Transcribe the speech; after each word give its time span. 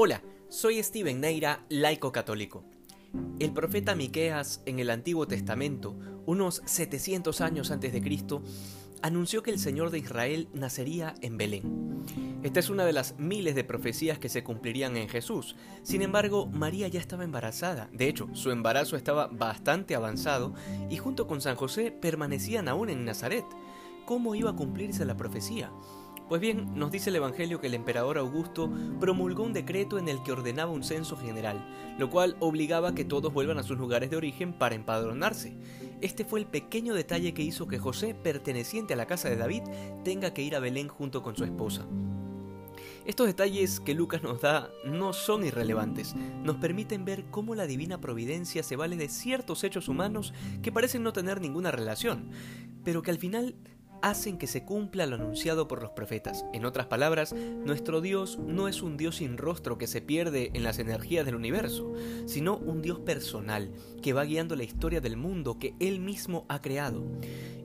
Hola, 0.00 0.22
soy 0.48 0.80
Steven 0.80 1.20
Neira, 1.20 1.64
laico 1.68 2.12
católico. 2.12 2.62
El 3.40 3.52
profeta 3.52 3.96
Miqueas 3.96 4.62
en 4.64 4.78
el 4.78 4.90
Antiguo 4.90 5.26
Testamento, 5.26 5.98
unos 6.24 6.62
700 6.66 7.40
años 7.40 7.72
antes 7.72 7.92
de 7.92 8.00
Cristo, 8.00 8.40
anunció 9.02 9.42
que 9.42 9.50
el 9.50 9.58
Señor 9.58 9.90
de 9.90 9.98
Israel 9.98 10.50
nacería 10.52 11.14
en 11.20 11.36
Belén. 11.36 12.04
Esta 12.44 12.60
es 12.60 12.70
una 12.70 12.84
de 12.84 12.92
las 12.92 13.18
miles 13.18 13.56
de 13.56 13.64
profecías 13.64 14.20
que 14.20 14.28
se 14.28 14.44
cumplirían 14.44 14.96
en 14.96 15.08
Jesús. 15.08 15.56
Sin 15.82 16.00
embargo, 16.02 16.46
María 16.46 16.86
ya 16.86 17.00
estaba 17.00 17.24
embarazada. 17.24 17.90
De 17.92 18.06
hecho, 18.06 18.28
su 18.34 18.52
embarazo 18.52 18.94
estaba 18.94 19.26
bastante 19.26 19.96
avanzado 19.96 20.54
y 20.88 20.98
junto 20.98 21.26
con 21.26 21.40
San 21.40 21.56
José 21.56 21.90
permanecían 21.90 22.68
aún 22.68 22.88
en 22.88 23.04
Nazaret. 23.04 23.46
¿Cómo 24.06 24.36
iba 24.36 24.50
a 24.50 24.56
cumplirse 24.56 25.04
la 25.04 25.16
profecía? 25.16 25.72
Pues 26.28 26.42
bien, 26.42 26.74
nos 26.74 26.90
dice 26.90 27.08
el 27.08 27.16
Evangelio 27.16 27.58
que 27.58 27.68
el 27.68 27.74
emperador 27.74 28.18
Augusto 28.18 28.70
promulgó 29.00 29.44
un 29.44 29.54
decreto 29.54 29.98
en 29.98 30.08
el 30.08 30.22
que 30.22 30.32
ordenaba 30.32 30.70
un 30.70 30.84
censo 30.84 31.16
general, 31.16 31.66
lo 31.98 32.10
cual 32.10 32.36
obligaba 32.38 32.90
a 32.90 32.94
que 32.94 33.06
todos 33.06 33.32
vuelvan 33.32 33.56
a 33.56 33.62
sus 33.62 33.78
lugares 33.78 34.10
de 34.10 34.16
origen 34.16 34.52
para 34.52 34.74
empadronarse. 34.74 35.56
Este 36.02 36.26
fue 36.26 36.40
el 36.40 36.46
pequeño 36.46 36.92
detalle 36.92 37.32
que 37.32 37.42
hizo 37.42 37.66
que 37.66 37.78
José, 37.78 38.14
perteneciente 38.14 38.92
a 38.92 38.96
la 38.98 39.06
casa 39.06 39.30
de 39.30 39.36
David, 39.36 39.62
tenga 40.04 40.34
que 40.34 40.42
ir 40.42 40.54
a 40.54 40.60
Belén 40.60 40.88
junto 40.88 41.22
con 41.22 41.34
su 41.34 41.44
esposa. 41.44 41.86
Estos 43.06 43.26
detalles 43.26 43.80
que 43.80 43.94
Lucas 43.94 44.22
nos 44.22 44.42
da 44.42 44.70
no 44.84 45.14
son 45.14 45.46
irrelevantes, 45.46 46.14
nos 46.44 46.56
permiten 46.56 47.06
ver 47.06 47.24
cómo 47.30 47.54
la 47.54 47.66
divina 47.66 48.02
providencia 48.02 48.62
se 48.62 48.76
vale 48.76 48.96
de 48.96 49.08
ciertos 49.08 49.64
hechos 49.64 49.88
humanos 49.88 50.34
que 50.60 50.72
parecen 50.72 51.02
no 51.02 51.14
tener 51.14 51.40
ninguna 51.40 51.70
relación, 51.70 52.28
pero 52.84 53.00
que 53.00 53.10
al 53.10 53.18
final 53.18 53.56
hacen 54.02 54.38
que 54.38 54.46
se 54.46 54.64
cumpla 54.64 55.06
lo 55.06 55.16
anunciado 55.16 55.68
por 55.68 55.82
los 55.82 55.90
profetas. 55.90 56.44
En 56.52 56.64
otras 56.64 56.86
palabras, 56.86 57.32
nuestro 57.32 58.00
Dios 58.00 58.38
no 58.38 58.68
es 58.68 58.82
un 58.82 58.96
Dios 58.96 59.16
sin 59.16 59.36
rostro 59.36 59.78
que 59.78 59.86
se 59.86 60.00
pierde 60.00 60.50
en 60.54 60.62
las 60.62 60.78
energías 60.78 61.24
del 61.24 61.34
universo, 61.34 61.92
sino 62.26 62.56
un 62.56 62.82
Dios 62.82 63.00
personal 63.00 63.72
que 64.02 64.12
va 64.12 64.24
guiando 64.24 64.56
la 64.56 64.64
historia 64.64 65.00
del 65.00 65.16
mundo 65.16 65.58
que 65.58 65.74
Él 65.80 66.00
mismo 66.00 66.46
ha 66.48 66.60
creado. 66.60 67.04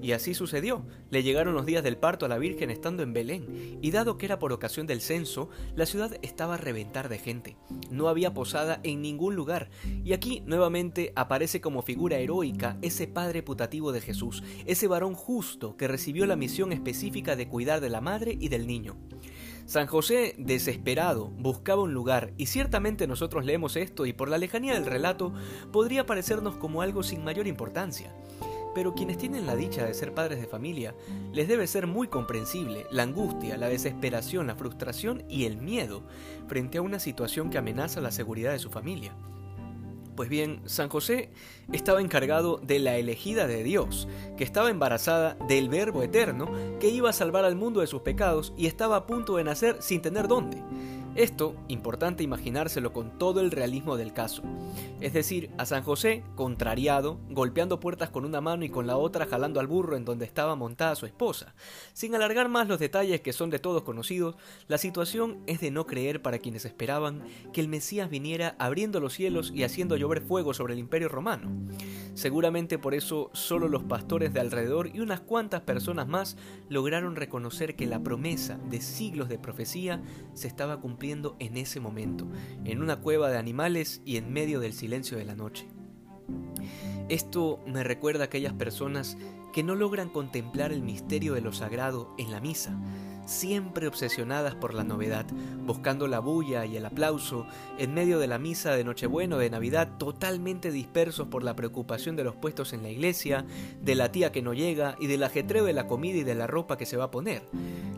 Y 0.04 0.12
así 0.12 0.34
sucedió. 0.34 0.86
Le 1.12 1.24
llegaron 1.24 1.54
los 1.54 1.66
días 1.66 1.82
del 1.82 1.96
parto 1.96 2.26
a 2.26 2.30
la 2.30 2.38
Virgen 2.38 2.70
estando 2.70 3.04
en 3.04 3.14
Belén, 3.14 3.80
y 3.82 3.92
dado 3.92 4.18
que 4.18 4.26
era 4.26 4.38
por 4.38 4.52
ocasión 4.52 4.86
del 4.86 5.00
censo, 5.00 5.50
la 5.78 5.86
ciudad 5.86 6.18
estaba 6.22 6.56
a 6.56 6.58
reventar 6.58 7.08
de 7.08 7.20
gente. 7.20 7.56
No 7.90 8.10
había 8.10 8.34
posada 8.34 8.82
en 8.84 9.02
ningún 9.02 9.36
lugar, 9.36 9.70
y 10.04 10.12
aquí 10.12 10.44
nuevamente 10.46 11.14
aparece 11.16 11.62
como 11.62 11.84
figura 11.84 12.18
heroica 12.18 12.78
ese 12.82 13.08
padre 13.08 13.44
putativo 13.44 13.94
de 13.94 14.02
Jesús, 14.02 14.44
ese 14.66 14.88
varón 14.88 15.14
justo 15.14 15.78
que 15.78 15.88
recibió 15.88 16.23
la 16.28 16.36
misión 16.36 16.72
específica 16.72 17.36
de 17.36 17.48
cuidar 17.48 17.82
de 17.82 17.90
la 17.90 18.02
madre 18.02 18.38
y 18.40 18.50
del 18.50 18.68
niño. 18.68 18.98
San 19.66 19.88
José, 19.88 20.36
desesperado, 20.38 21.30
buscaba 21.30 21.84
un 21.84 21.94
lugar, 21.94 22.34
y 22.38 22.48
ciertamente 22.48 23.08
nosotros 23.08 23.46
leemos 23.46 23.76
esto 23.76 24.06
y 24.06 24.14
por 24.14 24.30
la 24.30 24.38
lejanía 24.38 24.74
del 24.74 24.86
relato 24.86 25.34
podría 25.72 26.06
parecernos 26.06 26.56
como 26.58 26.82
algo 26.82 27.02
sin 27.02 27.24
mayor 27.24 27.48
importancia 27.48 28.14
pero 28.74 28.94
quienes 28.94 29.18
tienen 29.18 29.46
la 29.46 29.56
dicha 29.56 29.86
de 29.86 29.94
ser 29.94 30.14
padres 30.14 30.40
de 30.40 30.48
familia, 30.48 30.96
les 31.32 31.48
debe 31.48 31.68
ser 31.68 31.88
muy 31.88 32.08
comprensible 32.08 32.86
la 32.92 33.04
angustia, 33.04 33.58
la 33.58 33.70
desesperación, 33.70 34.48
la 34.48 34.56
frustración 34.56 35.24
y 35.30 35.46
el 35.46 35.58
miedo 35.58 36.04
frente 36.48 36.78
a 36.78 36.82
una 36.82 37.00
situación 37.00 37.50
que 37.50 37.58
amenaza 37.58 38.02
la 38.02 38.12
seguridad 38.12 38.52
de 38.52 38.60
su 38.60 38.70
familia. 38.70 39.16
Pues 40.16 40.30
bien, 40.30 40.62
San 40.66 40.90
José 40.90 41.32
estaba 41.72 42.00
encargado 42.00 42.60
de 42.62 42.80
la 42.80 42.98
elegida 42.98 43.48
de 43.48 43.64
Dios, 43.64 44.08
que 44.38 44.44
estaba 44.44 44.70
embarazada 44.70 45.36
del 45.48 45.70
Verbo 45.70 46.04
Eterno, 46.04 46.52
que 46.80 46.90
iba 46.90 47.10
a 47.10 47.14
salvar 47.14 47.46
al 47.46 47.56
mundo 47.56 47.82
de 47.82 47.88
sus 47.88 48.02
pecados 48.02 48.54
y 48.56 48.68
estaba 48.68 48.96
a 48.96 49.08
punto 49.08 49.38
de 49.38 49.44
nacer 49.44 49.78
sin 49.80 50.02
tener 50.02 50.28
dónde. 50.28 50.62
Esto, 51.16 51.56
importante 51.68 52.24
imaginárselo 52.24 52.92
con 52.92 53.20
todo 53.20 53.40
el 53.40 53.52
realismo 53.52 53.98
del 53.98 54.14
caso. 54.14 54.42
Es 55.00 55.14
decir, 55.14 55.52
a 55.60 55.66
San 55.68 55.84
José, 55.84 56.24
contrariado, 56.36 57.20
golpeando 57.30 57.80
puertas 57.80 58.10
con 58.10 58.26
una 58.26 58.42
mano 58.42 58.66
y 58.66 58.70
con 58.70 58.88
la 58.88 58.98
otra 58.98 59.28
jalando 59.28 59.60
al 59.60 59.68
burro 59.68 59.96
en 59.96 60.06
donde 60.06 60.26
estaba 60.26 60.56
montada 60.56 60.96
su 60.96 61.06
esposa. 61.06 61.54
Sin 61.94 62.16
alargar 62.16 62.50
más 62.50 62.68
los 62.68 62.80
detalles 62.80 63.22
que 63.22 63.32
son 63.32 63.52
de 63.52 63.60
todos 63.60 63.84
conocidos, 63.84 64.38
la 64.68 64.80
situación 64.80 65.44
es 65.46 65.62
de 65.62 65.70
no 65.70 65.86
creer 65.86 66.24
para 66.24 66.40
quienes 66.40 66.66
esperaban 66.66 67.24
que 67.54 67.62
el 67.62 67.68
Mesías 67.68 68.10
viniera 68.10 68.56
abriendo 68.58 69.00
los 69.00 69.14
cielos 69.14 69.52
y 69.54 69.64
haciendo 69.64 69.98
llover 69.98 70.22
fuego 70.22 70.56
sobre 70.56 70.74
el 70.74 70.80
imperio 70.80 71.10
romano. 71.10 71.52
Seguramente 72.14 72.78
por 72.78 72.94
eso 72.94 73.32
solo 73.34 73.68
los 73.68 73.84
pastores 73.84 74.34
de 74.34 74.40
alrededor 74.40 74.90
y 74.94 75.00
unas 75.00 75.22
cuantas 75.22 75.62
personas 75.62 76.08
más 76.08 76.38
lograron 76.70 77.16
reconocer 77.16 77.76
que 77.76 77.88
la 77.88 78.04
promesa 78.04 78.60
de 78.70 78.82
siglos 78.82 79.30
de 79.30 79.40
profecía 79.40 80.02
se 80.34 80.48
estaba 80.48 80.80
cumpliendo 80.80 81.36
en 81.40 81.58
ese 81.58 81.80
momento, 81.80 82.28
en 82.66 82.82
una 82.82 82.98
cueva 82.98 83.30
de 83.30 83.38
animales 83.38 84.02
y 84.06 84.18
en 84.18 84.32
medio 84.32 84.60
del 84.60 84.74
silencio 84.74 85.18
de 85.18 85.26
la 85.26 85.36
noche. 85.36 85.68
Esto 87.10 87.60
me 87.68 87.84
recuerda 87.84 88.24
a 88.24 88.26
aquellas 88.26 88.54
personas 88.54 89.18
que 89.52 89.64
no 89.64 89.76
logran 89.76 90.10
contemplar 90.10 90.72
el 90.72 90.82
misterio 90.82 91.34
de 91.34 91.42
lo 91.42 91.52
sagrado 91.52 92.14
en 92.18 92.32
la 92.32 92.40
misa, 92.40 92.80
siempre 93.26 93.88
obsesionadas 93.88 94.56
por 94.56 94.74
la 94.74 94.84
novedad, 94.84 95.26
buscando 95.66 96.08
la 96.08 96.20
bulla 96.20 96.66
y 96.66 96.78
el 96.78 96.86
aplauso, 96.86 97.46
en 97.78 97.94
medio 97.94 98.20
de 98.20 98.28
la 98.28 98.40
misa 98.40 98.72
de 98.72 98.84
Nochebuena 98.84 99.36
o 99.36 99.40
de 99.40 99.50
Navidad, 99.50 99.98
totalmente 99.98 100.72
dispersos 100.72 101.28
por 101.28 101.44
la 101.44 101.56
preocupación 101.56 102.16
de 102.16 102.24
los 102.24 102.36
puestos 102.36 102.74
en 102.74 102.84
la 102.84 102.90
iglesia, 102.90 103.46
de 103.82 103.96
la 103.96 104.12
tía 104.12 104.32
que 104.32 104.42
no 104.42 104.54
llega 104.54 104.96
y 105.00 105.08
del 105.08 105.24
ajetreo 105.24 105.66
de 105.66 105.74
la 105.74 105.88
comida 105.88 106.18
y 106.18 106.24
de 106.24 106.36
la 106.36 106.48
ropa 106.48 106.78
que 106.78 106.86
se 106.86 106.98
va 106.98 107.06
a 107.06 107.12
poner. 107.12 107.44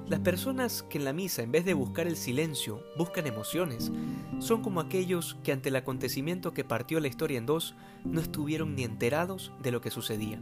Las 0.08 0.20
personas 0.20 0.84
que 0.84 1.00
en 1.00 1.04
la 1.04 1.14
misa, 1.14 1.42
en 1.42 1.52
vez 1.52 1.66
de 1.66 1.74
buscar 1.74 2.06
el 2.06 2.16
silencio, 2.16 2.84
buscan 2.96 3.26
emociones, 3.26 3.92
son 4.38 4.62
como 4.62 4.80
aquellos 4.80 5.36
que 5.44 5.52
ante 5.52 5.70
el 5.70 5.76
acontecimiento 5.76 6.54
que 6.54 6.64
partió 6.64 7.00
la 7.00 7.08
historia 7.08 7.40
en 7.40 7.48
dos, 7.48 7.74
no 8.04 8.22
estuvieron 8.22 8.76
ni 8.76 8.84
enterados 8.84 9.52
de 9.64 9.72
lo 9.72 9.82
que 9.82 9.90
sucedía. 9.90 10.40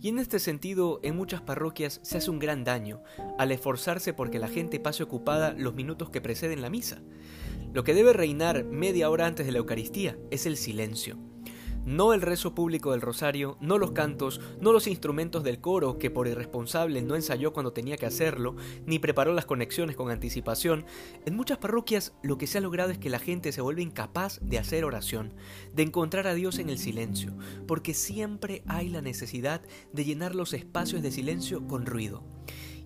Y 0.00 0.08
en 0.08 0.18
este 0.18 0.38
sentido, 0.38 0.98
en 1.02 1.14
muchas 1.14 1.42
parroquias 1.42 2.00
se 2.02 2.16
hace 2.16 2.30
un 2.30 2.38
gran 2.38 2.64
daño 2.64 3.02
al 3.38 3.52
esforzarse 3.52 4.14
porque 4.14 4.38
la 4.38 4.48
gente 4.48 4.80
pase 4.80 5.02
ocupada 5.02 5.52
los 5.52 5.74
minutos 5.74 6.08
que 6.08 6.22
preceden 6.22 6.62
la 6.62 6.70
misa. 6.70 7.02
Lo 7.74 7.84
que 7.84 7.92
debe 7.92 8.14
reinar 8.14 8.64
media 8.64 9.10
hora 9.10 9.26
antes 9.26 9.44
de 9.44 9.52
la 9.52 9.58
Eucaristía 9.58 10.16
es 10.30 10.46
el 10.46 10.56
silencio. 10.56 11.18
No 11.84 12.12
el 12.12 12.20
rezo 12.20 12.54
público 12.54 12.92
del 12.92 13.00
rosario, 13.00 13.56
no 13.60 13.78
los 13.78 13.92
cantos, 13.92 14.40
no 14.60 14.72
los 14.72 14.86
instrumentos 14.86 15.42
del 15.42 15.60
coro 15.60 15.98
que 15.98 16.10
por 16.10 16.28
irresponsable 16.28 17.00
no 17.00 17.16
ensayó 17.16 17.52
cuando 17.54 17.72
tenía 17.72 17.96
que 17.96 18.06
hacerlo, 18.06 18.54
ni 18.84 18.98
preparó 18.98 19.32
las 19.32 19.46
conexiones 19.46 19.96
con 19.96 20.10
anticipación. 20.10 20.84
En 21.24 21.34
muchas 21.34 21.58
parroquias 21.58 22.12
lo 22.22 22.36
que 22.36 22.46
se 22.46 22.58
ha 22.58 22.60
logrado 22.60 22.90
es 22.90 22.98
que 22.98 23.08
la 23.08 23.18
gente 23.18 23.50
se 23.52 23.62
vuelve 23.62 23.82
incapaz 23.82 24.40
de 24.42 24.58
hacer 24.58 24.84
oración, 24.84 25.32
de 25.72 25.82
encontrar 25.82 26.26
a 26.26 26.34
Dios 26.34 26.58
en 26.58 26.68
el 26.68 26.78
silencio, 26.78 27.32
porque 27.66 27.94
siempre 27.94 28.62
hay 28.66 28.90
la 28.90 29.00
necesidad 29.00 29.62
de 29.92 30.04
llenar 30.04 30.34
los 30.34 30.52
espacios 30.52 31.02
de 31.02 31.10
silencio 31.10 31.66
con 31.66 31.86
ruido. 31.86 32.22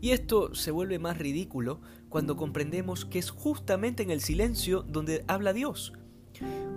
Y 0.00 0.10
esto 0.10 0.54
se 0.54 0.70
vuelve 0.70 0.98
más 0.98 1.18
ridículo 1.18 1.80
cuando 2.08 2.36
comprendemos 2.36 3.04
que 3.06 3.18
es 3.18 3.30
justamente 3.30 4.02
en 4.02 4.10
el 4.10 4.20
silencio 4.20 4.82
donde 4.82 5.24
habla 5.26 5.52
Dios. 5.52 5.94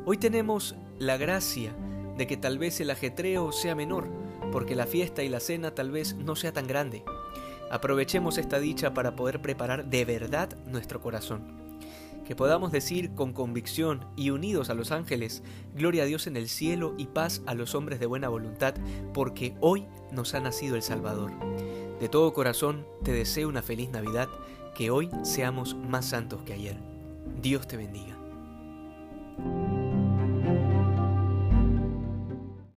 Hoy 0.06 0.18
tenemos 0.18 0.76
la 0.98 1.18
gracia 1.18 1.76
de 2.18 2.28
que 2.28 2.38
tal 2.38 2.58
vez 2.58 2.80
el 2.80 2.90
ajetreo 2.90 3.52
sea 3.52 3.76
menor, 3.76 4.08
porque 4.52 4.76
la 4.76 4.88
fiesta 4.88 5.24
y 5.24 5.30
la 5.30 5.40
cena 5.40 5.76
tal 5.76 5.92
vez 5.92 6.16
no 6.16 6.36
sea 6.36 6.52
tan 6.52 6.68
grande. 6.68 7.04
Aprovechemos 7.70 8.38
esta 8.38 8.60
dicha 8.60 8.94
para 8.94 9.16
poder 9.16 9.42
preparar 9.42 9.86
de 9.86 10.06
verdad 10.06 10.58
nuestro 10.66 11.02
corazón. 11.02 11.68
Que 12.26 12.36
podamos 12.36 12.72
decir 12.72 13.14
con 13.14 13.32
convicción 13.32 14.06
y 14.18 14.32
unidos 14.32 14.70
a 14.70 14.74
los 14.74 14.92
ángeles, 14.92 15.44
gloria 15.76 16.04
a 16.04 16.06
Dios 16.06 16.28
en 16.28 16.36
el 16.36 16.50
cielo 16.50 16.94
y 16.98 17.08
paz 17.08 17.42
a 17.46 17.54
los 17.54 17.74
hombres 17.74 18.00
de 18.00 18.06
buena 18.06 18.28
voluntad, 18.28 18.74
porque 19.14 19.56
hoy 19.62 19.86
nos 20.12 20.34
ha 20.34 20.40
nacido 20.40 20.76
el 20.76 20.82
Salvador. 20.82 21.32
De 22.00 22.10
todo 22.10 22.34
corazón 22.34 22.86
te 23.04 23.12
deseo 23.14 23.48
una 23.48 23.62
feliz 23.62 23.90
Navidad, 23.90 24.28
que 24.76 24.92
hoy 24.92 25.10
seamos 25.24 25.76
más 25.76 26.06
santos 26.06 26.44
que 26.44 26.54
ayer. 26.54 26.78
Dios 27.42 27.68
te 27.68 27.78
bendiga. 27.78 28.27